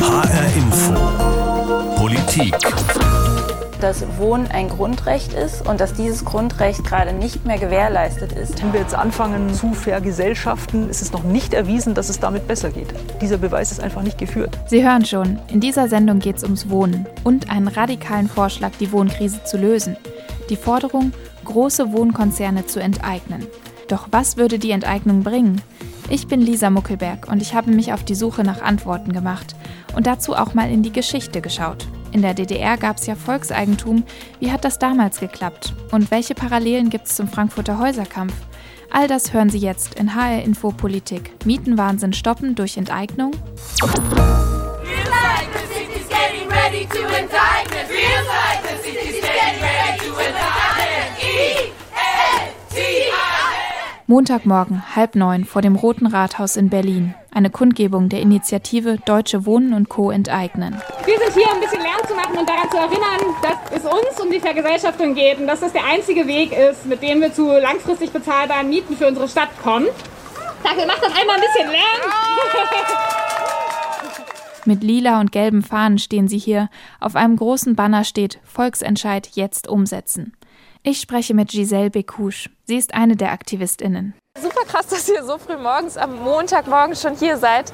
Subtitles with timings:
[0.00, 0.94] HR Info.
[1.96, 2.56] Politik.
[3.82, 8.62] Dass Wohnen ein Grundrecht ist und dass dieses Grundrecht gerade nicht mehr gewährleistet ist.
[8.62, 12.70] Wenn wir jetzt anfangen zu vergesellschaften, ist es noch nicht erwiesen, dass es damit besser
[12.70, 12.88] geht.
[13.20, 14.58] Dieser Beweis ist einfach nicht geführt.
[14.66, 18.92] Sie hören schon, in dieser Sendung geht es ums Wohnen und einen radikalen Vorschlag, die
[18.92, 19.98] Wohnkrise zu lösen.
[20.48, 21.12] Die Forderung,
[21.44, 23.46] große Wohnkonzerne zu enteignen.
[23.88, 25.60] Doch was würde die Enteignung bringen?
[26.08, 29.54] Ich bin Lisa Muckelberg und ich habe mich auf die Suche nach Antworten gemacht
[29.94, 31.86] und dazu auch mal in die Geschichte geschaut.
[32.12, 34.04] In der DDR gab es ja Volkseigentum.
[34.40, 35.72] Wie hat das damals geklappt?
[35.92, 38.34] Und welche Parallelen gibt es zum Frankfurter Häuserkampf?
[38.90, 41.32] All das hören Sie jetzt in HR Info Politik.
[41.44, 43.32] Mietenwahnsinn stoppen durch Enteignung?
[47.90, 48.60] Feels like
[54.10, 57.14] Montagmorgen, halb neun, vor dem Roten Rathaus in Berlin.
[57.30, 60.10] Eine Kundgebung der Initiative Deutsche Wohnen und Co.
[60.10, 60.74] enteignen.
[61.04, 63.84] Wir sind hier, um ein bisschen Lärm zu machen und daran zu erinnern, dass es
[63.84, 67.32] uns um die Vergesellschaftung geht und dass das der einzige Weg ist, mit dem wir
[67.32, 69.86] zu langfristig bezahlbaren Mieten für unsere Stadt kommen.
[70.64, 71.84] Dafür macht doch einmal ein bisschen Lärm.
[74.64, 76.68] Mit lila und gelben Fahnen stehen sie hier.
[76.98, 80.32] Auf einem großen Banner steht Volksentscheid jetzt umsetzen.
[80.82, 82.48] Ich spreche mit Giselle Bekouche.
[82.64, 84.14] Sie ist eine der AktivistInnen.
[84.40, 87.70] Super krass, dass ihr so früh morgens am Montagmorgen schon hier seid.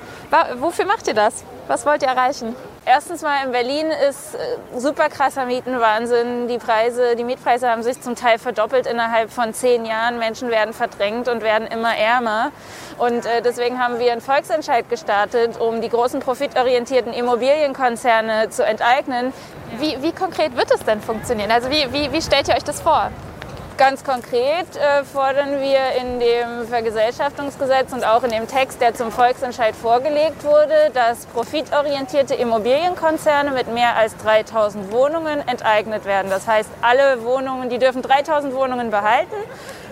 [0.58, 1.44] Wofür macht ihr das?
[1.69, 2.55] Was wollt ihr erreichen?
[2.84, 6.47] Erstens mal in Berlin ist äh, super krasser Mietenwahnsinn.
[6.47, 10.20] Die Preise, die Mietpreise haben sich zum Teil verdoppelt innerhalb von zehn Jahren.
[10.20, 12.53] Menschen werden verdrängt und werden immer ärmer.
[12.98, 19.33] Und äh, deswegen haben wir einen Volksentscheid gestartet, um die großen profitorientierten Immobilienkonzerne zu enteignen.
[19.78, 21.50] Wie, wie konkret wird es denn funktionieren?
[21.50, 23.11] Also wie, wie, wie stellt ihr euch das vor?
[23.78, 29.12] Ganz konkret äh, fordern wir in dem Vergesellschaftungsgesetz und auch in dem Text, der zum
[29.12, 36.30] Volksentscheid vorgelegt wurde, dass profitorientierte Immobilienkonzerne mit mehr als 3000 Wohnungen enteignet werden.
[36.30, 39.37] Das heißt, alle Wohnungen, die dürfen 3000 Wohnungen behalten,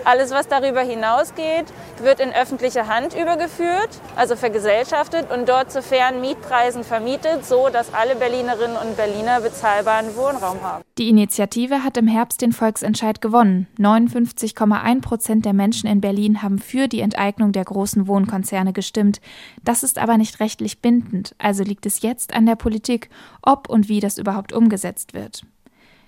[0.05, 1.65] alles, was darüber hinausgeht,
[2.01, 7.93] wird in öffentliche Hand übergeführt, also vergesellschaftet und dort zu fairen Mietpreisen vermietet, so dass
[7.93, 10.83] alle Berlinerinnen und Berliner bezahlbaren Wohnraum haben.
[10.97, 13.67] Die Initiative hat im Herbst den Volksentscheid gewonnen.
[13.79, 19.19] 59,1 Prozent der Menschen in Berlin haben für die Enteignung der großen Wohnkonzerne gestimmt.
[19.63, 23.09] Das ist aber nicht rechtlich bindend, also liegt es jetzt an der Politik,
[23.41, 25.43] ob und wie das überhaupt umgesetzt wird.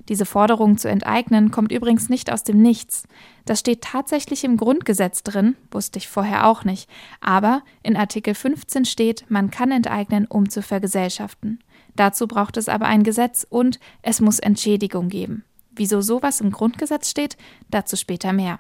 [0.10, 3.08] Diese Forderung zu enteignen kommt übrigens nicht aus dem Nichts.
[3.46, 6.90] Das steht tatsächlich im Grundgesetz drin, wusste ich vorher auch nicht.
[7.20, 11.60] Aber in Artikel 15 steht, man kann enteignen, um zu vergesellschaften.
[11.96, 15.44] Dazu braucht es aber ein Gesetz und es muss Entschädigung geben.
[15.72, 17.38] Wieso sowas im Grundgesetz steht,
[17.70, 18.60] dazu später mehr.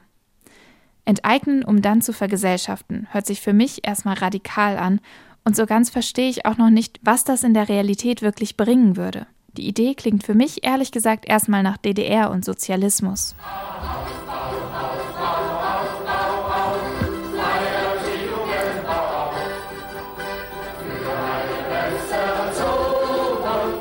[1.05, 4.99] Enteignen, um dann zu vergesellschaften, hört sich für mich erstmal radikal an
[5.45, 8.97] und so ganz verstehe ich auch noch nicht, was das in der Realität wirklich bringen
[8.97, 9.27] würde.
[9.57, 13.35] Die Idee klingt für mich ehrlich gesagt erstmal nach DDR und Sozialismus.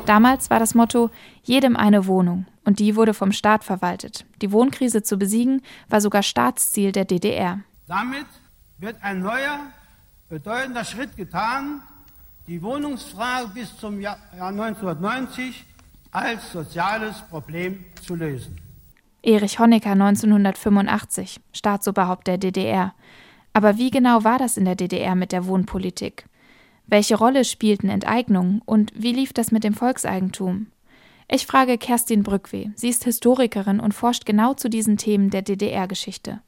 [0.06, 1.10] Damals war das Motto
[1.42, 4.24] jedem eine Wohnung und die wurde vom Staat verwaltet.
[4.40, 7.60] Die Wohnkrise zu besiegen war sogar Staatsziel der DDR.
[7.86, 8.26] Damit
[8.78, 9.58] wird ein neuer,
[10.28, 11.82] bedeutender Schritt getan,
[12.48, 15.64] die Wohnungsfrage bis zum Jahr 1990
[16.12, 18.56] als soziales Problem zu lösen.
[19.22, 22.94] Erich Honecker 1985, Staatsoberhaupt der DDR.
[23.52, 26.26] Aber wie genau war das in der DDR mit der Wohnpolitik?
[26.86, 30.68] Welche Rolle spielten Enteignungen und wie lief das mit dem Volkseigentum?
[31.28, 32.68] Ich frage Kerstin Brückweh.
[32.76, 36.40] Sie ist Historikerin und forscht genau zu diesen Themen der DDR-Geschichte.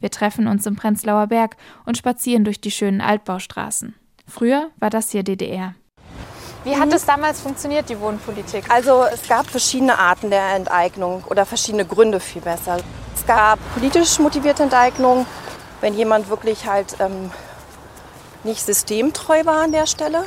[0.00, 3.94] Wir treffen uns im Prenzlauer Berg und spazieren durch die schönen Altbaustraßen.
[4.26, 5.74] Früher war das hier DDR.
[6.64, 8.70] Wie hat es damals funktioniert, die Wohnpolitik?
[8.70, 12.78] Also es gab verschiedene Arten der Enteignung oder verschiedene Gründe viel besser.
[13.16, 15.26] Es gab politisch motivierte Enteignung,
[15.80, 17.32] wenn jemand wirklich halt ähm,
[18.44, 20.24] nicht systemtreu war an der Stelle.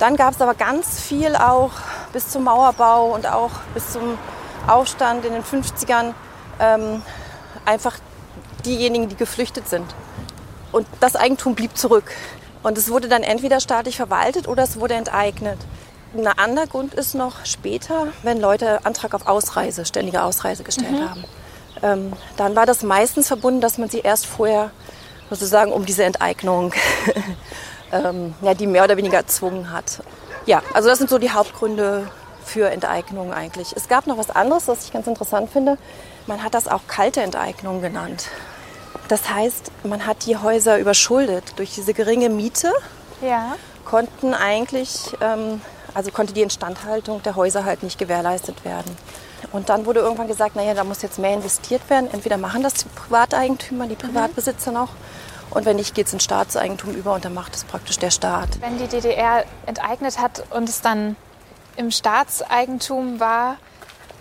[0.00, 1.70] Dann gab es aber ganz viel auch
[2.12, 4.18] bis zum Mauerbau und auch bis zum
[4.66, 6.14] Aufstand in den 50ern
[6.58, 7.02] ähm,
[7.64, 7.96] einfach
[8.64, 9.86] diejenigen, die geflüchtet sind.
[10.72, 12.10] Und das Eigentum blieb zurück.
[12.62, 15.58] Und es wurde dann entweder staatlich verwaltet oder es wurde enteignet.
[16.14, 21.10] Ein anderer Grund ist noch später, wenn Leute Antrag auf Ausreise, ständige Ausreise gestellt mhm.
[21.10, 21.24] haben.
[21.82, 24.70] Ähm, dann war das meistens verbunden, dass man sie erst vorher
[25.30, 26.72] sozusagen um diese Enteignung,
[27.92, 30.02] ähm, ja, die mehr oder weniger erzwungen hat.
[30.44, 32.08] Ja, also das sind so die Hauptgründe
[32.44, 33.74] für Enteignung eigentlich.
[33.74, 35.78] Es gab noch was anderes, was ich ganz interessant finde.
[36.26, 38.26] Man hat das auch kalte Enteignung genannt.
[39.08, 42.72] Das heißt, man hat die Häuser überschuldet durch diese geringe Miete.
[43.20, 43.56] Ja.
[43.84, 45.60] konnten eigentlich, ähm,
[45.94, 48.96] also konnte die Instandhaltung der Häuser halt nicht gewährleistet werden.
[49.52, 52.08] Und dann wurde irgendwann gesagt, naja, da muss jetzt mehr investiert werden.
[52.12, 54.88] Entweder machen das die Privateigentümer, die Privatbesitzer noch,
[55.54, 58.48] und wenn nicht, geht es ins Staatseigentum über und dann macht es praktisch der Staat.
[58.60, 61.16] Wenn die DDR enteignet hat und es dann
[61.76, 63.56] im Staatseigentum war,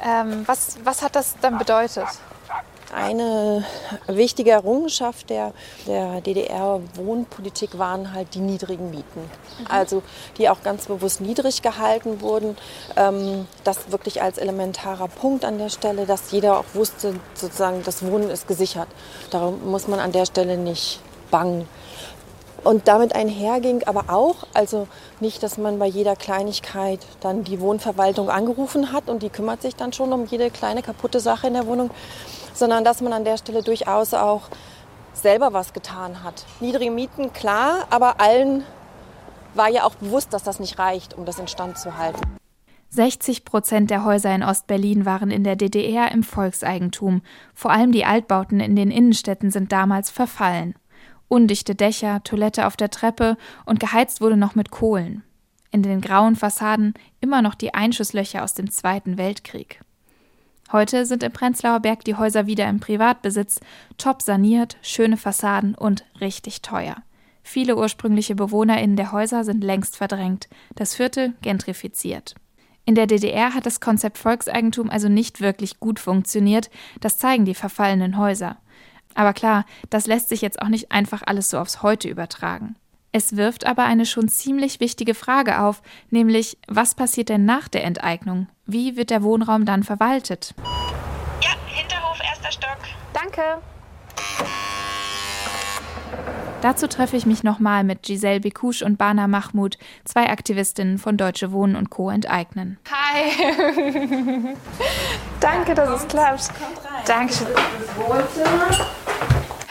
[0.03, 2.06] ähm, was, was hat das dann bedeutet?
[2.94, 3.64] Eine
[4.08, 5.54] wichtige Errungenschaft der,
[5.88, 9.22] der DDR-Wohnpolitik waren halt die niedrigen Mieten.
[9.22, 9.68] Mhm.
[9.70, 10.04] Also
[10.38, 12.58] die auch ganz bewusst niedrig gehalten wurden.
[12.98, 18.06] Ähm, das wirklich als elementarer Punkt an der Stelle, dass jeder auch wusste, sozusagen, das
[18.06, 18.88] Wohnen ist gesichert.
[19.30, 21.00] Darum muss man an der Stelle nicht
[21.30, 21.68] bangen.
[22.64, 24.88] Und damit einherging aber auch, also
[25.20, 29.76] nicht, dass man bei jeder Kleinigkeit dann die Wohnverwaltung angerufen hat und die kümmert sich
[29.76, 31.90] dann schon um jede kleine kaputte Sache in der Wohnung,
[32.53, 34.50] sondern dass man an der Stelle durchaus auch
[35.13, 36.45] selber was getan hat.
[36.59, 38.63] Niedrige Mieten, klar, aber allen
[39.53, 42.21] war ja auch bewusst, dass das nicht reicht, um das instand zu halten.
[42.89, 47.21] 60 Prozent der Häuser in Ostberlin waren in der DDR im Volkseigentum.
[47.53, 50.75] Vor allem die Altbauten in den Innenstädten sind damals verfallen.
[51.30, 55.24] Undichte Dächer, Toilette auf der Treppe und geheizt wurde noch mit Kohlen.
[55.71, 59.80] In den grauen Fassaden immer noch die Einschusslöcher aus dem Zweiten Weltkrieg.
[60.71, 63.59] Heute sind im Prenzlauer Berg die Häuser wieder im Privatbesitz,
[63.97, 66.95] top saniert, schöne Fassaden und richtig teuer.
[67.44, 72.35] Viele ursprüngliche BewohnerInnen der Häuser sind längst verdrängt, das Viertel gentrifiziert.
[72.85, 76.69] In der DDR hat das Konzept Volkseigentum also nicht wirklich gut funktioniert,
[77.01, 78.57] das zeigen die verfallenen Häuser.
[79.13, 82.75] Aber klar, das lässt sich jetzt auch nicht einfach alles so aufs Heute übertragen.
[83.13, 87.84] Es wirft aber eine schon ziemlich wichtige Frage auf, nämlich was passiert denn nach der
[87.84, 88.48] Enteignung?
[88.66, 90.54] Wie wird der Wohnraum dann verwaltet?
[91.42, 92.78] Ja, Hinterhof, erster Stock.
[93.13, 93.62] Danke.
[96.62, 101.52] Dazu treffe ich mich nochmal mit Giselle Bekusch und Bana Mahmoud, zwei Aktivistinnen von Deutsche
[101.52, 102.12] Wohnen und Co.
[102.12, 102.78] enteignen.
[102.90, 104.54] Hi.
[105.40, 106.52] Danke, dass es klappt.
[107.06, 107.48] Dankeschön.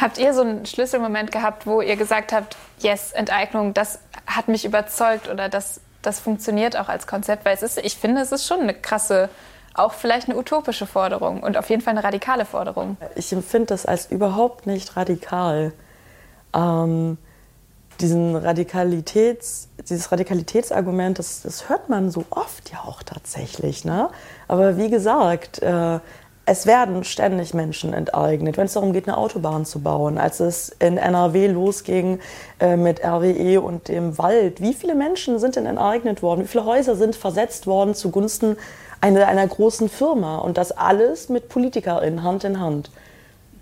[0.01, 4.65] Habt ihr so einen Schlüsselmoment gehabt, wo ihr gesagt habt, yes, Enteignung, das hat mich
[4.65, 7.45] überzeugt oder das, das funktioniert auch als Konzept?
[7.45, 9.29] Weil es ist, ich finde, es ist schon eine krasse
[9.73, 12.97] auch vielleicht eine utopische Forderung und auf jeden Fall eine radikale Forderung.
[13.15, 15.73] Ich empfinde das als überhaupt nicht radikal
[16.53, 17.19] ähm,
[18.01, 23.85] diesen Radikalitäts, dieses Radikalitätsargument, das, das, hört man so oft ja auch tatsächlich.
[23.85, 24.09] Ne?
[24.49, 26.01] Aber wie gesagt, äh,
[26.51, 30.19] es werden ständig Menschen enteignet, wenn es darum geht, eine Autobahn zu bauen.
[30.19, 32.19] Als es in NRW losging
[32.59, 36.43] äh, mit RWE und dem Wald, wie viele Menschen sind denn enteignet worden?
[36.43, 38.57] Wie viele Häuser sind versetzt worden zugunsten
[39.01, 40.39] einer, einer großen Firma?
[40.39, 42.91] Und das alles mit PolitikerInnen Hand in Hand.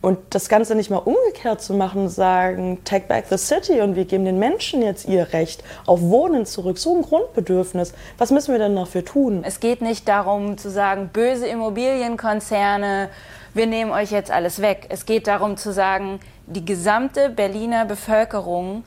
[0.01, 4.05] Und das Ganze nicht mal umgekehrt zu machen, sagen, take back the city und wir
[4.05, 7.93] geben den Menschen jetzt ihr Recht auf Wohnen zurück, so ein Grundbedürfnis.
[8.17, 9.43] Was müssen wir denn dafür tun?
[9.45, 13.09] Es geht nicht darum zu sagen, böse Immobilienkonzerne,
[13.55, 14.87] wir nehmen euch jetzt alles weg.
[14.91, 18.85] Es geht darum zu sagen, die gesamte Berliner Bevölkerung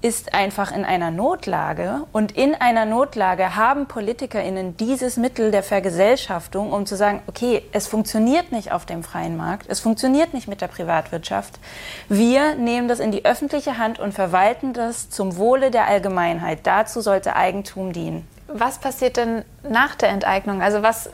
[0.00, 2.02] ist einfach in einer Notlage.
[2.12, 7.88] Und in einer Notlage haben PolitikerInnen dieses Mittel der Vergesellschaftung, um zu sagen, okay, es
[7.88, 11.58] funktioniert nicht auf dem freien Markt, es funktioniert nicht mit der Privatwirtschaft.
[12.08, 16.60] Wir nehmen das in die öffentliche Hand und verwalten das zum Wohle der Allgemeinheit.
[16.62, 18.26] Dazu sollte Eigentum dienen.
[18.46, 20.62] Was passiert denn nach der Enteignung?
[20.62, 21.10] Also was,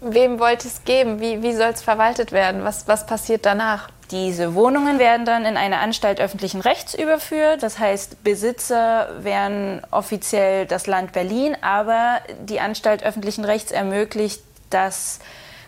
[0.00, 1.20] wem wollt es geben?
[1.20, 2.64] Wie, wie soll es verwaltet werden?
[2.64, 3.88] Was, was passiert danach?
[4.10, 7.62] Diese Wohnungen werden dann in eine Anstalt öffentlichen Rechts überführt.
[7.62, 15.18] Das heißt, Besitzer wären offiziell das Land Berlin, aber die Anstalt öffentlichen Rechts ermöglicht, dass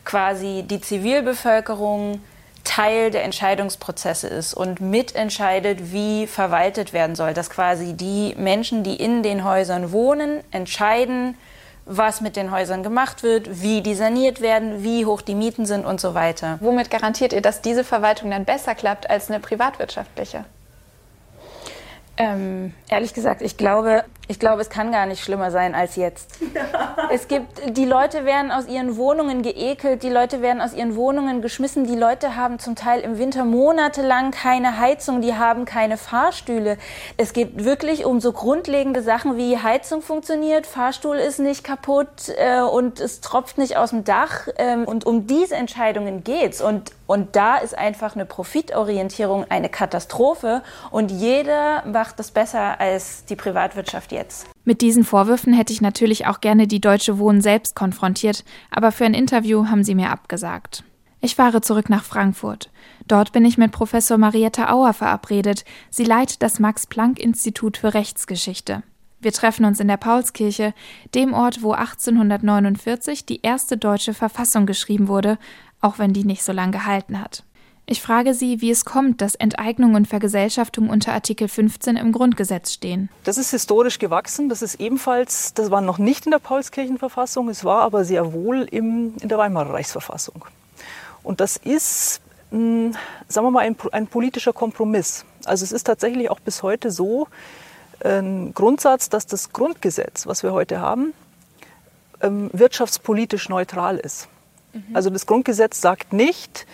[0.05, 2.21] quasi die Zivilbevölkerung
[2.65, 7.35] Teil der Entscheidungsprozesse ist und mitentscheidet, wie verwaltet werden soll.
[7.35, 11.37] Dass quasi die Menschen, die in den Häusern wohnen, entscheiden,
[11.91, 15.85] was mit den Häusern gemacht wird, wie die saniert werden, wie hoch die Mieten sind
[15.85, 16.59] und so weiter.
[16.61, 20.45] Womit garantiert ihr, dass diese Verwaltung dann besser klappt als eine privatwirtschaftliche?
[22.17, 26.31] Ähm, ehrlich gesagt, ich glaube, ich glaube, es kann gar nicht schlimmer sein als jetzt.
[27.13, 31.43] Es gibt, die Leute werden aus ihren Wohnungen geekelt, die Leute werden aus ihren Wohnungen
[31.43, 36.79] geschmissen, die Leute haben zum Teil im Winter monatelang keine Heizung, die haben keine Fahrstühle.
[37.17, 42.61] Es geht wirklich um so grundlegende Sachen wie Heizung funktioniert, Fahrstuhl ist nicht kaputt äh,
[42.61, 44.47] und es tropft nicht aus dem Dach.
[44.59, 46.61] Ähm, und um diese Entscheidungen geht's.
[46.61, 53.25] Und, und da ist einfach eine Profitorientierung eine Katastrophe und jeder macht das besser als
[53.25, 54.47] die Privatwirtschaft jetzt jetzt.
[54.65, 59.05] Mit diesen Vorwürfen hätte ich natürlich auch gerne die Deutsche Wohnen selbst konfrontiert, aber für
[59.05, 60.85] ein Interview haben sie mir abgesagt.
[61.21, 62.71] Ich fahre zurück nach Frankfurt.
[63.07, 65.65] Dort bin ich mit Professor Marietta Auer verabredet.
[65.91, 68.83] Sie leitet das Max-Planck-Institut für Rechtsgeschichte.
[69.21, 70.73] Wir treffen uns in der Paulskirche,
[71.15, 75.39] dem Ort, wo 1849 die erste deutsche Verfassung geschrieben wurde,
[75.83, 77.45] auch wenn die nicht so lange gehalten hat.
[77.91, 82.73] Ich frage Sie, wie es kommt, dass Enteignung und Vergesellschaftung unter Artikel 15 im Grundgesetz
[82.73, 83.09] stehen.
[83.25, 84.49] Das ist historisch gewachsen.
[84.49, 88.63] Das ist ebenfalls, das war noch nicht in der Paulskirchenverfassung, es war aber sehr wohl
[88.71, 90.45] im, in der Weimarer Reichsverfassung.
[91.25, 92.21] Und das ist,
[92.53, 92.95] mh, hm,
[93.27, 95.25] sagen wir mal, ein, ein politischer Kompromiss.
[95.45, 97.27] Also es ist tatsächlich auch bis heute so
[98.05, 101.13] ein Grundsatz, dass das Grundgesetz, was wir heute haben,
[102.21, 104.29] ähm, wirtschaftspolitisch neutral ist.
[104.75, 104.85] Mhm.
[104.95, 106.69] Also das Grundgesetz sagt nicht,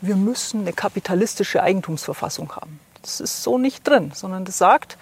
[0.00, 2.80] wir müssen eine kapitalistische Eigentumsverfassung haben.
[3.02, 4.98] Das ist so nicht drin, sondern das sagt,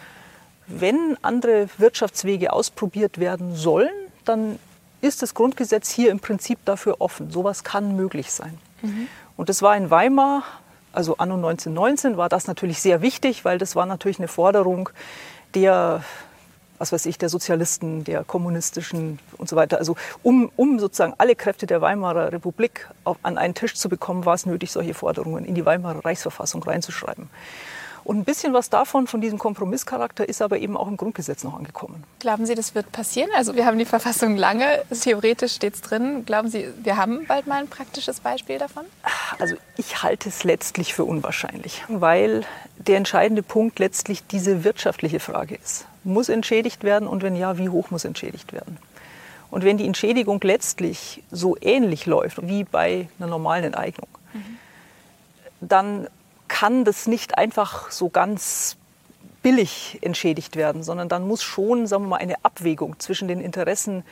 [0.66, 3.90] wenn andere Wirtschaftswege ausprobiert werden sollen,
[4.24, 4.58] dann
[5.00, 7.30] ist das Grundgesetz hier im Prinzip dafür offen.
[7.30, 8.58] Sowas kann möglich sein.
[8.82, 9.08] Mhm.
[9.36, 10.42] Und das war in Weimar,
[10.92, 14.90] also anno 1919, war das natürlich sehr wichtig, weil das war natürlich eine Forderung
[15.54, 16.02] der
[16.78, 19.78] was weiß ich, der Sozialisten, der kommunistischen und so weiter.
[19.78, 24.24] Also um, um sozusagen alle Kräfte der Weimarer Republik auf, an einen Tisch zu bekommen,
[24.24, 27.28] war es nötig, solche Forderungen in die Weimarer Reichsverfassung reinzuschreiben.
[28.04, 31.54] Und ein bisschen was davon, von diesem Kompromisscharakter, ist aber eben auch im Grundgesetz noch
[31.54, 32.04] angekommen.
[32.20, 33.28] Glauben Sie, das wird passieren?
[33.36, 36.24] Also wir haben die Verfassung lange, theoretisch steht es drin.
[36.24, 38.84] Glauben Sie, wir haben bald mal ein praktisches Beispiel davon?
[39.38, 42.46] Also ich halte es letztlich für unwahrscheinlich, weil
[42.78, 45.84] der entscheidende Punkt letztlich diese wirtschaftliche Frage ist.
[46.04, 48.78] Muss entschädigt werden und wenn ja, wie hoch muss entschädigt werden?
[49.50, 54.58] Und wenn die Entschädigung letztlich so ähnlich läuft wie bei einer normalen Enteignung, mhm.
[55.60, 56.08] dann
[56.48, 58.76] kann das nicht einfach so ganz
[59.42, 64.02] billig entschädigt werden, sondern dann muss schon, sagen wir mal, eine Abwägung zwischen den Interessen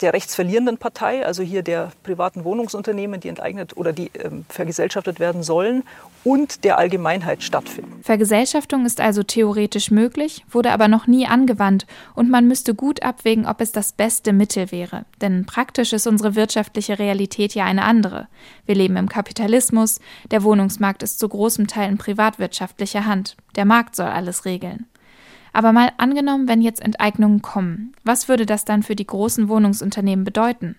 [0.00, 5.42] der rechtsverlierenden Partei, also hier der privaten Wohnungsunternehmen, die enteignet oder die ähm, vergesellschaftet werden
[5.42, 5.82] sollen,
[6.24, 8.00] und der Allgemeinheit stattfinden.
[8.02, 13.46] Vergesellschaftung ist also theoretisch möglich, wurde aber noch nie angewandt und man müsste gut abwägen,
[13.46, 15.04] ob es das beste Mittel wäre.
[15.20, 18.28] Denn praktisch ist unsere wirtschaftliche Realität ja eine andere.
[18.66, 23.36] Wir leben im Kapitalismus, der Wohnungsmarkt ist zu großem Teil in privatwirtschaftlicher Hand.
[23.56, 24.86] Der Markt soll alles regeln.
[25.52, 30.24] Aber mal angenommen, wenn jetzt Enteignungen kommen, was würde das dann für die großen Wohnungsunternehmen
[30.24, 30.76] bedeuten?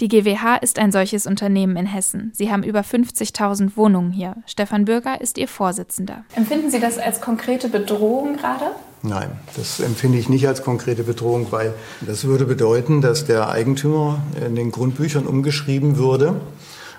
[0.00, 2.30] Die GWH ist ein solches Unternehmen in Hessen.
[2.34, 4.36] Sie haben über 50.000 Wohnungen hier.
[4.44, 6.24] Stefan Bürger ist ihr Vorsitzender.
[6.34, 8.72] Empfinden Sie das als konkrete Bedrohung gerade?
[9.02, 14.20] Nein, das empfinde ich nicht als konkrete Bedrohung, weil das würde bedeuten, dass der Eigentümer
[14.44, 16.40] in den Grundbüchern umgeschrieben würde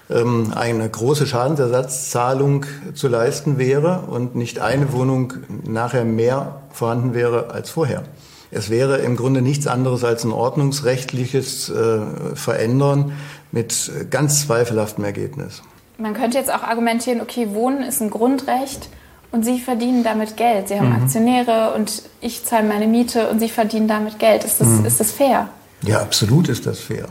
[0.09, 5.33] eine große Schadensersatzzahlung zu leisten wäre und nicht eine Wohnung
[5.65, 8.03] nachher mehr vorhanden wäre als vorher.
[8.49, 11.99] Es wäre im Grunde nichts anderes als ein ordnungsrechtliches äh,
[12.35, 13.13] Verändern
[13.51, 15.61] mit ganz zweifelhaftem Ergebnis.
[15.97, 18.89] Man könnte jetzt auch argumentieren, okay, Wohnen ist ein Grundrecht
[19.31, 20.69] und Sie verdienen damit Geld.
[20.69, 21.03] Sie haben mhm.
[21.03, 24.43] Aktionäre und ich zahle meine Miete und Sie verdienen damit Geld.
[24.43, 24.85] Ist das, mhm.
[24.85, 25.49] ist das fair?
[25.81, 27.07] Ja, absolut ist das fair.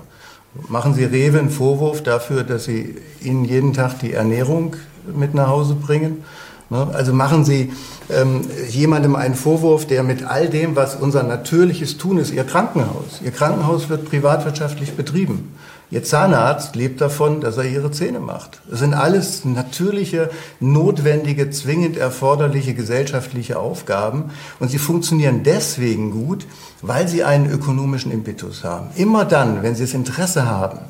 [0.69, 4.77] Machen Sie Rewe einen Vorwurf dafür, dass Sie ihnen jeden Tag die Ernährung
[5.15, 6.25] mit nach Hause bringen?
[6.71, 6.89] Ne?
[6.93, 7.73] Also machen Sie
[8.11, 13.21] ähm, jemandem einen Vorwurf, der mit all dem, was unser natürliches Tun ist, Ihr Krankenhaus.
[13.25, 15.55] Ihr Krankenhaus wird privatwirtschaftlich betrieben.
[15.89, 18.61] Ihr Zahnarzt lebt davon, dass er ihre Zähne macht.
[18.69, 24.31] Das sind alles natürliche, notwendige, zwingend erforderliche gesellschaftliche Aufgaben.
[24.59, 26.45] Und sie funktionieren deswegen gut,
[26.83, 28.89] weil sie einen ökonomischen Impetus haben.
[28.97, 30.81] Immer dann, wenn sie das Interesse haben,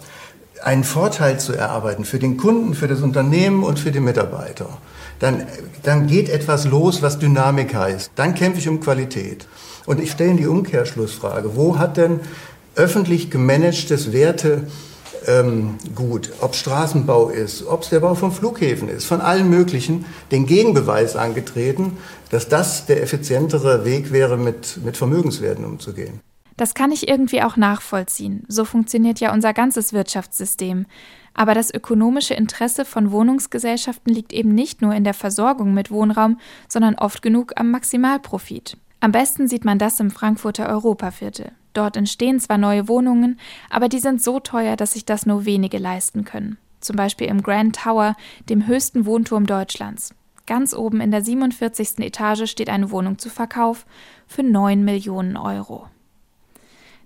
[0.62, 4.78] einen Vorteil zu erarbeiten für den Kunden, für das Unternehmen und für die Mitarbeiter,
[5.18, 5.46] dann,
[5.82, 8.12] dann geht etwas los, was Dynamik heißt.
[8.16, 9.46] Dann kämpfe ich um Qualität.
[9.84, 12.20] Und ich stelle die Umkehrschlussfrage, wo hat denn
[12.76, 14.66] öffentlich gemanagtes Werte
[15.26, 15.76] ähm,
[16.40, 21.16] ob Straßenbau ist, ob es der Bau von Flughäfen ist, von allen möglichen, den Gegenbeweis
[21.16, 21.96] angetreten,
[22.30, 26.20] dass das der effizientere Weg wäre, mit, mit Vermögenswerten umzugehen.
[26.56, 28.44] Das kann ich irgendwie auch nachvollziehen.
[28.48, 30.86] So funktioniert ja unser ganzes Wirtschaftssystem.
[31.34, 36.38] Aber das ökonomische Interesse von Wohnungsgesellschaften liegt eben nicht nur in der Versorgung mit Wohnraum,
[36.66, 38.78] sondern oft genug am Maximalprofit.
[39.00, 41.52] Am besten sieht man das im Frankfurter Europaviertel.
[41.76, 45.76] Dort entstehen zwar neue Wohnungen, aber die sind so teuer, dass sich das nur wenige
[45.76, 46.56] leisten können.
[46.80, 48.16] Zum Beispiel im Grand Tower,
[48.48, 50.14] dem höchsten Wohnturm Deutschlands.
[50.46, 51.98] Ganz oben in der 47.
[51.98, 53.84] Etage steht eine Wohnung zu Verkauf
[54.26, 55.86] für 9 Millionen Euro.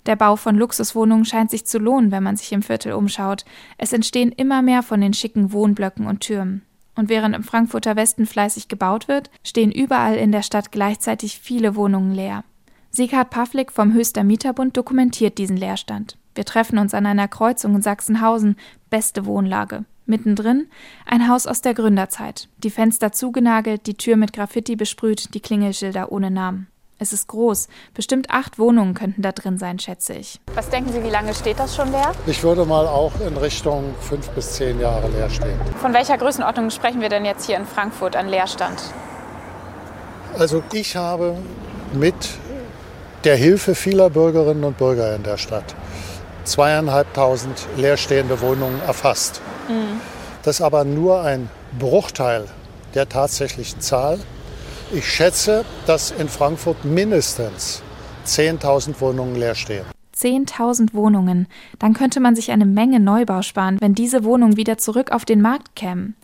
[0.07, 3.45] Der Bau von Luxuswohnungen scheint sich zu lohnen, wenn man sich im Viertel umschaut.
[3.77, 6.63] Es entstehen immer mehr von den schicken Wohnblöcken und Türmen.
[6.95, 11.75] Und während im Frankfurter Westen fleißig gebaut wird, stehen überall in der Stadt gleichzeitig viele
[11.75, 12.45] Wohnungen leer.
[12.93, 16.17] Sieghard Pavlik vom Höchster Mieterbund dokumentiert diesen Leerstand.
[16.35, 18.57] Wir treffen uns an einer Kreuzung in Sachsenhausen,
[18.91, 19.85] beste Wohnlage.
[20.07, 20.67] Mittendrin
[21.07, 22.49] ein Haus aus der Gründerzeit.
[22.59, 26.67] Die Fenster zugenagelt, die Tür mit Graffiti besprüht, die Klingelschilder ohne Namen.
[26.99, 27.69] Es ist groß.
[27.95, 30.41] Bestimmt acht Wohnungen könnten da drin sein, schätze ich.
[30.55, 32.13] Was denken Sie, wie lange steht das schon leer?
[32.27, 35.59] Ich würde mal auch in Richtung fünf bis zehn Jahre leer stehen.
[35.81, 38.83] Von welcher Größenordnung sprechen wir denn jetzt hier in Frankfurt an Leerstand?
[40.37, 41.37] Also ich habe
[41.93, 42.17] mit
[43.25, 45.75] der Hilfe vieler Bürgerinnen und Bürger in der Stadt
[46.45, 49.41] zweieinhalbtausend leerstehende Wohnungen erfasst.
[49.69, 50.01] Mhm.
[50.43, 51.49] Das ist aber nur ein
[51.79, 52.47] Bruchteil
[52.95, 54.19] der tatsächlichen Zahl.
[54.93, 57.83] Ich schätze, dass in Frankfurt mindestens
[58.27, 59.85] 10.000 Wohnungen leer stehen.
[60.17, 61.47] 10.000 Wohnungen.
[61.79, 65.41] Dann könnte man sich eine Menge Neubau sparen, wenn diese Wohnungen wieder zurück auf den
[65.41, 66.17] Markt kämen.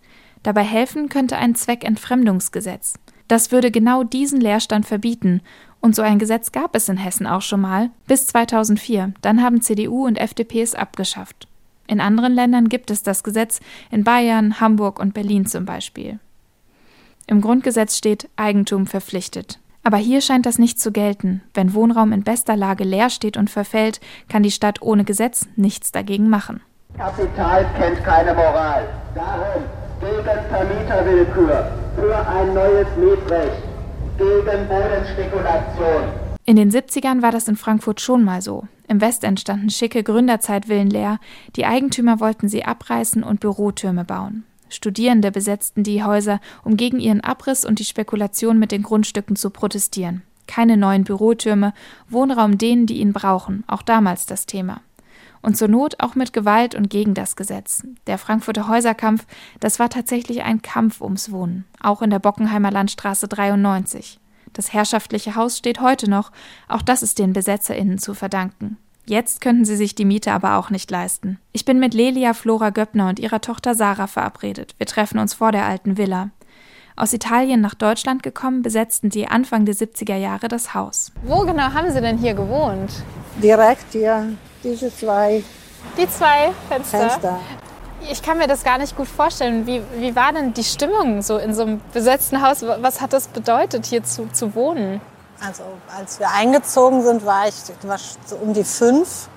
[0.43, 2.95] Dabei helfen könnte ein Zweckentfremdungsgesetz.
[3.29, 5.41] Das würde genau diesen Leerstand verbieten.
[5.81, 9.13] Und so ein Gesetz gab es in Hessen auch schon mal, bis 2004.
[9.21, 11.49] Dann haben CDU und FDP es abgeschafft.
[11.87, 16.19] In anderen Ländern gibt es das Gesetz, in Bayern, Hamburg und Berlin zum Beispiel.
[17.29, 19.61] Im Grundgesetz steht Eigentum verpflichtet.
[19.83, 21.43] Aber hier scheint das nicht zu gelten.
[21.55, 25.93] Wenn Wohnraum in bester Lage leer steht und verfällt, kann die Stadt ohne Gesetz nichts
[25.93, 26.61] dagegen machen.
[26.97, 28.89] Kapital kennt keine Moral.
[29.15, 29.63] Darum
[30.01, 33.63] gegen Vermieterwillkür, für ein neues Mietrecht,
[34.19, 36.03] gegen Bodenspekulation.
[36.45, 38.67] In den 70ern war das in Frankfurt schon mal so.
[38.89, 41.19] Im Westend standen schicke Gründerzeitvillen leer,
[41.57, 44.45] die Eigentümer wollten sie abreißen und Bürotürme bauen.
[44.69, 49.51] Studierende besetzten die Häuser, um gegen ihren Abriss und die Spekulation mit den Grundstücken zu
[49.51, 50.23] protestieren.
[50.47, 51.73] Keine neuen Bürotürme,
[52.09, 54.81] Wohnraum denen, die ihn brauchen, auch damals das Thema.
[55.47, 57.85] Und zur Not auch mit Gewalt und gegen das Gesetz.
[58.09, 59.27] Der Frankfurter Häuserkampf,
[59.61, 64.19] das war tatsächlich ein Kampf ums Wohnen, auch in der Bockenheimer Landstraße 93.
[64.53, 66.33] Das herrschaftliche Haus steht heute noch,
[66.67, 68.77] auch das ist den BesetzerInnen zu verdanken.
[69.05, 71.39] Jetzt könnten sie sich die Miete aber auch nicht leisten.
[71.53, 74.75] Ich bin mit Lelia Flora Göppner und ihrer Tochter Sarah verabredet.
[74.79, 76.31] Wir treffen uns vor der alten Villa.
[76.97, 81.13] Aus Italien nach Deutschland gekommen, besetzten sie Anfang der 70er Jahre das Haus.
[81.23, 82.91] Wo genau haben Sie denn hier gewohnt?
[83.41, 84.33] Direkt hier,
[84.67, 85.43] diese zwei.
[85.97, 86.99] Die zwei Fenster?
[86.99, 87.39] Fenster.
[88.11, 89.67] Ich kann mir das gar nicht gut vorstellen.
[89.67, 92.63] Wie, wie war denn die Stimmung so in so einem besetzten Haus?
[92.63, 95.01] Was hat das bedeutet, hier zu, zu wohnen?
[95.45, 95.65] Also
[95.97, 97.55] als wir eingezogen sind, war ich
[98.27, 99.29] so um die fünf.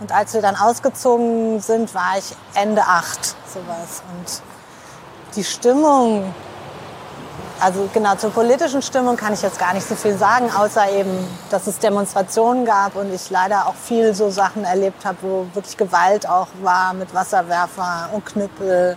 [0.00, 4.02] Und als wir dann ausgezogen sind, war ich Ende acht, sowas.
[4.16, 4.42] Und
[5.34, 6.32] die Stimmung,
[7.60, 11.10] also genau zur politischen Stimmung kann ich jetzt gar nicht so viel sagen, außer eben,
[11.50, 15.76] dass es Demonstrationen gab und ich leider auch viel so Sachen erlebt habe, wo wirklich
[15.76, 18.96] Gewalt auch war mit Wasserwerfer und Knüppel.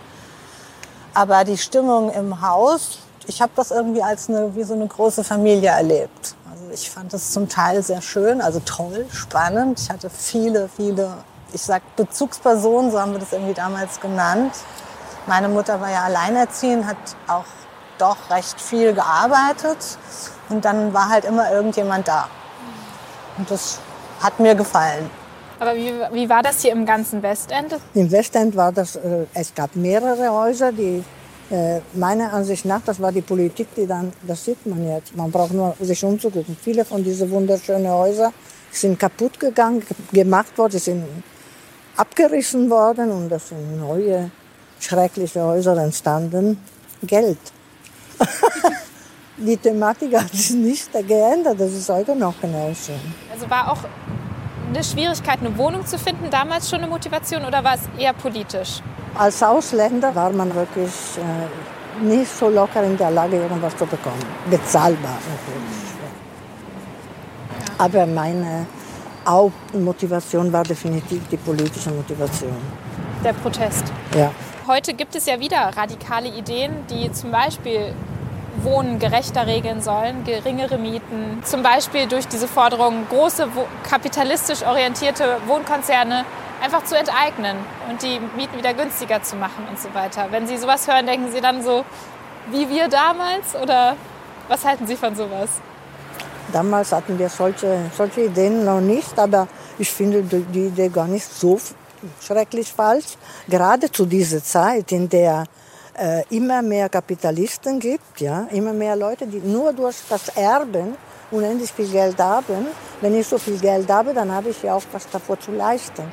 [1.14, 5.24] Aber die Stimmung im Haus, ich habe das irgendwie als eine, wie so eine große
[5.24, 6.36] Familie erlebt.
[6.52, 9.80] Also ich fand es zum Teil sehr schön, also toll, spannend.
[9.80, 11.18] Ich hatte viele, viele,
[11.52, 14.54] ich sag Bezugspersonen, so haben wir das irgendwie damals genannt.
[15.26, 16.98] Meine Mutter war ja alleinerziehend, hat
[17.28, 17.46] auch
[18.02, 19.98] doch recht viel gearbeitet
[20.50, 22.28] und dann war halt immer irgendjemand da.
[23.38, 23.80] Und das
[24.22, 25.10] hat mir gefallen.
[25.60, 27.78] Aber wie, wie war das hier im ganzen Westend?
[27.94, 31.04] Im Westend war das, äh, es gab mehrere Häuser, die
[31.52, 35.30] äh, meiner Ansicht nach, das war die Politik, die dann, das sieht man jetzt, man
[35.30, 36.58] braucht nur sich umzugucken.
[36.60, 38.34] Viele von diesen wunderschönen Häusern
[38.72, 41.06] sind kaputt gegangen, gemacht worden, sind
[41.96, 44.32] abgerissen worden und das sind neue,
[44.80, 46.58] schreckliche Häuser entstanden.
[47.04, 47.38] Geld.
[49.38, 52.94] die Thematik hat sich nicht geändert, das ist heute noch genauso.
[53.32, 53.80] Also war auch
[54.70, 58.82] eine Schwierigkeit, eine Wohnung zu finden, damals schon eine Motivation oder war es eher politisch?
[59.16, 64.24] Als Ausländer war man wirklich äh, nicht so locker in der Lage, irgendwas zu bekommen.
[64.50, 65.92] Bezahlbar natürlich.
[67.78, 68.66] Aber meine
[69.28, 72.56] Hauptmotivation war definitiv die politische Motivation.
[73.24, 73.84] Der Protest.
[74.16, 74.32] Ja.
[74.68, 77.94] Heute gibt es ja wieder radikale Ideen, die zum Beispiel
[78.64, 81.42] Wohnen gerechter regeln sollen, geringere Mieten.
[81.44, 83.48] Zum Beispiel durch diese Forderung, große
[83.90, 86.26] kapitalistisch orientierte Wohnkonzerne
[86.62, 87.58] einfach zu enteignen
[87.90, 90.28] und die Mieten wieder günstiger zu machen und so weiter.
[90.30, 91.84] Wenn Sie sowas hören, denken Sie dann so
[92.50, 93.96] wie wir damals oder
[94.48, 95.50] was halten Sie von sowas?
[96.52, 99.48] Damals hatten wir solche, solche Ideen noch nicht, aber
[99.78, 101.60] ich finde die Idee gar nicht so
[102.22, 103.18] schrecklich falsch.
[103.48, 105.46] Gerade zu dieser Zeit, in der
[106.02, 110.96] äh, immer mehr Kapitalisten gibt, ja, immer mehr Leute, die nur durch das Erben
[111.30, 112.66] unendlich viel Geld haben.
[113.02, 116.04] Wenn ich so viel Geld habe, dann habe ich ja auch was davor zu leisten.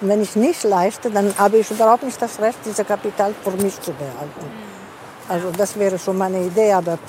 [0.00, 3.50] Und wenn ich nicht leiste, dann habe ich überhaupt nicht das Recht, dieses Kapital für
[3.50, 4.50] mich zu behalten.
[5.28, 6.98] Also das wäre schon meine Idee, aber...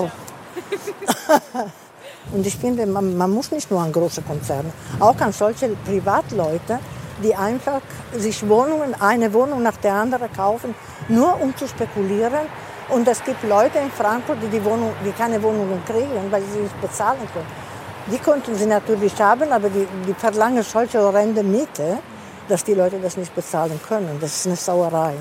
[2.34, 6.80] Und ich finde, man, man, muss nicht nur an große Konzerne, auch an solche Privatleute,
[7.24, 7.82] die einfach
[8.13, 10.74] sich Wohnungen, eine Wohnung nach der anderen kaufen,
[11.08, 12.48] nur um zu spekulieren.
[12.89, 16.60] Und es gibt Leute in Frankfurt, die, die, Wohnung, die keine Wohnungen kriegen, weil sie
[16.60, 17.48] nicht bezahlen können.
[18.12, 21.98] Die konnten sie natürlich haben, aber die, die verlangen solche horrende Miete,
[22.48, 24.18] dass die Leute das nicht bezahlen können.
[24.22, 25.15] Das ist eine Sauerei.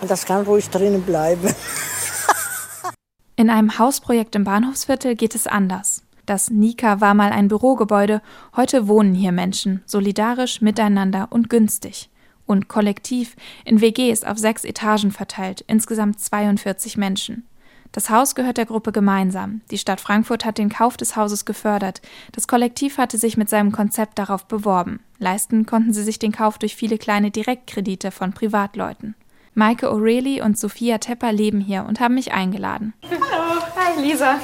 [0.00, 1.52] Und das kann ruhig drinnen bleiben.
[3.36, 6.02] In einem Hausprojekt im Bahnhofsviertel geht es anders.
[6.26, 8.20] Das Nika war mal ein Bürogebäude,
[8.54, 12.10] heute wohnen hier Menschen, solidarisch, miteinander und günstig.
[12.48, 17.46] Und kollektiv, in WGs auf sechs Etagen verteilt, insgesamt 42 Menschen.
[17.92, 19.60] Das Haus gehört der Gruppe gemeinsam.
[19.70, 22.00] Die Stadt Frankfurt hat den Kauf des Hauses gefördert.
[22.32, 25.00] Das Kollektiv hatte sich mit seinem Konzept darauf beworben.
[25.18, 29.14] Leisten konnten sie sich den Kauf durch viele kleine Direktkredite von Privatleuten.
[29.52, 32.94] Maike O'Reilly und Sophia Tepper leben hier und haben mich eingeladen.
[33.02, 34.38] Hallo, hi Lisa.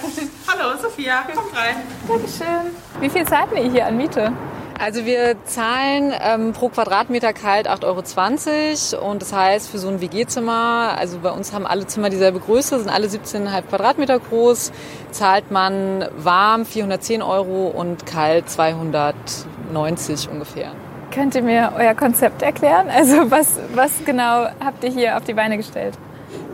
[0.47, 1.77] Hallo Sophia, kommt rein.
[2.07, 2.71] Dankeschön.
[3.01, 4.31] Wie viel zahlt ihr hier an Miete?
[4.79, 10.01] Also wir zahlen ähm, pro Quadratmeter kalt 8,20 Euro und das heißt für so ein
[10.01, 14.73] WG-Zimmer, also bei uns haben alle Zimmer dieselbe Größe, sind alle 17,5 Quadratmeter groß,
[15.11, 20.73] zahlt man warm 410 Euro und kalt 290 ungefähr.
[21.13, 22.89] Könnt ihr mir euer Konzept erklären?
[22.89, 25.95] Also was, was genau habt ihr hier auf die Beine gestellt?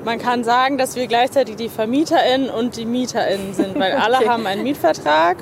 [0.05, 4.29] Man kann sagen, dass wir gleichzeitig die VermieterInnen und die MieterInnen sind, weil alle okay.
[4.29, 5.39] haben einen Mietvertrag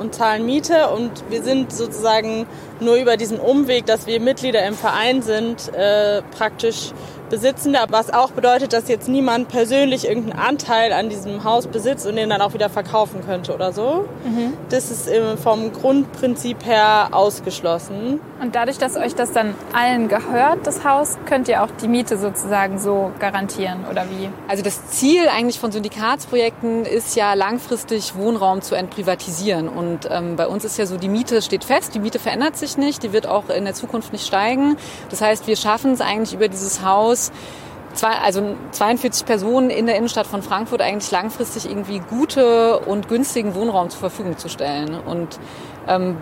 [0.00, 0.88] und zahlen Miete.
[0.88, 2.46] Und wir sind sozusagen
[2.80, 6.92] nur über diesen Umweg, dass wir Mitglieder im Verein sind, äh, praktisch
[7.30, 12.16] Besitzende, was auch bedeutet, dass jetzt niemand persönlich irgendeinen Anteil an diesem Haus besitzt und
[12.16, 14.08] den dann auch wieder verkaufen könnte oder so.
[14.24, 14.54] Mhm.
[14.68, 15.08] Das ist
[15.42, 18.20] vom Grundprinzip her ausgeschlossen.
[18.42, 22.16] Und dadurch, dass euch das dann allen gehört, das Haus, könnt ihr auch die Miete
[22.16, 24.28] sozusagen so garantieren oder wie?
[24.48, 29.68] Also das Ziel eigentlich von Syndikatsprojekten ist ja langfristig Wohnraum zu entprivatisieren.
[29.68, 32.76] Und ähm, bei uns ist ja so, die Miete steht fest, die Miete verändert sich
[32.76, 34.76] nicht, die wird auch in der Zukunft nicht steigen.
[35.10, 37.32] Das heißt, wir schaffen es eigentlich über dieses Haus, Haus
[37.94, 43.54] zwei, also 42 Personen in der Innenstadt von Frankfurt eigentlich langfristig irgendwie gute und günstigen
[43.54, 44.94] Wohnraum zur Verfügung zu stellen.
[44.94, 45.38] Und
[45.88, 46.16] ähm,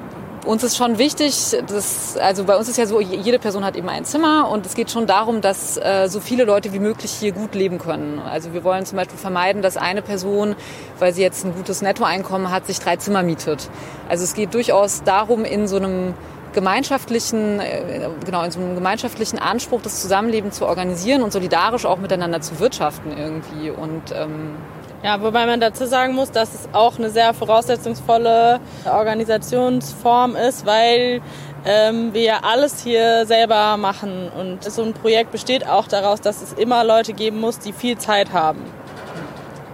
[0.46, 3.88] uns ist schon wichtig, dass, also bei uns ist ja so, jede Person hat eben
[3.88, 7.32] ein Zimmer und es geht schon darum, dass äh, so viele Leute wie möglich hier
[7.32, 8.18] gut leben können.
[8.18, 10.56] Also wir wollen zum Beispiel vermeiden, dass eine Person,
[10.98, 13.68] weil sie jetzt ein gutes Nettoeinkommen hat, sich drei Zimmer mietet.
[14.08, 16.14] Also es geht durchaus darum, in so einem
[16.58, 21.98] gemeinschaftlichen, äh, genau, in so einem gemeinschaftlichen Anspruch, das Zusammenleben zu organisieren und solidarisch auch
[21.98, 23.70] miteinander zu wirtschaften irgendwie.
[23.70, 24.56] Und ähm,
[25.04, 31.20] ja, wobei man dazu sagen muss, dass es auch eine sehr voraussetzungsvolle Organisationsform ist, weil
[31.64, 34.28] ähm, wir ja alles hier selber machen.
[34.36, 37.98] Und so ein Projekt besteht auch daraus, dass es immer Leute geben muss, die viel
[37.98, 38.64] Zeit haben.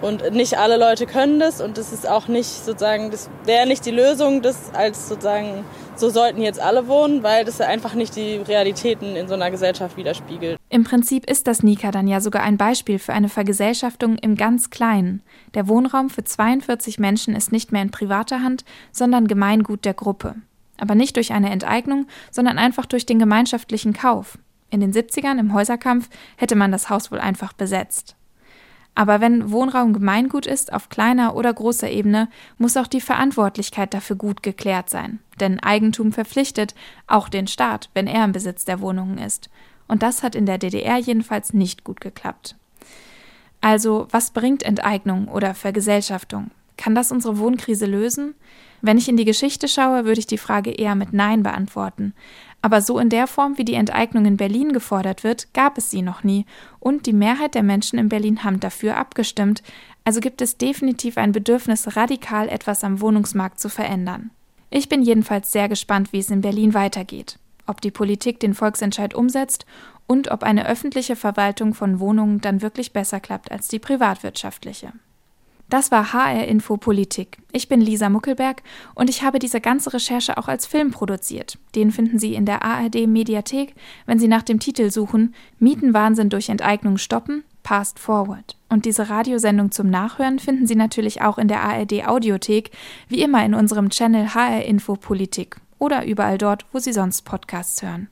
[0.05, 3.87] Und nicht alle Leute können das und das ist auch nicht sozusagen, das wäre nicht
[3.87, 5.65] die Lösung, das als sozusagen
[5.97, 9.97] so sollten jetzt alle wohnen, weil das einfach nicht die Realitäten in so einer Gesellschaft
[9.97, 10.59] widerspiegelt.
[10.69, 14.69] Im Prinzip ist das Nika dann ja sogar ein Beispiel für eine Vergesellschaftung im ganz
[14.69, 15.23] Kleinen.
[15.55, 20.35] Der Wohnraum für 42 Menschen ist nicht mehr in privater Hand, sondern Gemeingut der Gruppe.
[20.79, 24.37] Aber nicht durch eine Enteignung, sondern einfach durch den gemeinschaftlichen Kauf.
[24.69, 28.17] In den 70ern im Häuserkampf hätte man das Haus wohl einfach besetzt.
[28.95, 32.29] Aber wenn Wohnraum Gemeingut ist, auf kleiner oder großer Ebene,
[32.59, 35.19] muss auch die Verantwortlichkeit dafür gut geklärt sein.
[35.41, 36.75] Denn Eigentum verpflichtet
[37.07, 39.51] auch den Staat, wenn er im Besitz der Wohnungen ist.
[39.89, 42.57] Und das hat in der DDR jedenfalls nicht gut geklappt.
[43.61, 46.51] Also, was bringt Enteignung oder Vergesellschaftung?
[46.77, 48.35] Kann das unsere Wohnkrise lösen?
[48.81, 52.13] Wenn ich in die Geschichte schaue, würde ich die Frage eher mit Nein beantworten.
[52.65, 56.01] Aber so in der Form, wie die Enteignung in Berlin gefordert wird, gab es sie
[56.01, 56.47] noch nie.
[56.81, 59.63] Und die Mehrheit der Menschen in Berlin haben dafür abgestimmt.
[60.03, 64.31] Also gibt es definitiv ein Bedürfnis, radikal etwas am Wohnungsmarkt zu verändern.
[64.71, 67.39] Ich bin jedenfalls sehr gespannt, wie es in Berlin weitergeht.
[67.67, 69.67] Ob die Politik den Volksentscheid umsetzt
[70.07, 74.95] und ob eine öffentliche Verwaltung von Wohnungen dann wirklich besser klappt als die privatwirtschaftliche.
[75.71, 77.39] Das war HR Info Politik.
[77.53, 78.63] Ich bin Lisa Muckelberg
[78.95, 81.59] und ich habe diese ganze Recherche auch als Film produziert.
[81.75, 83.75] Den finden Sie in der ARD Mediathek,
[84.07, 88.57] wenn Sie nach dem Titel suchen Mietenwahnsinn durch Enteignung stoppen, Past Forward.
[88.69, 92.71] Und diese Radiosendung zum Nachhören finden Sie natürlich auch in der ARD Audiothek,
[93.09, 97.83] wie immer in unserem Channel HR Info Politik oder überall dort, wo Sie sonst Podcasts
[97.83, 98.09] hören.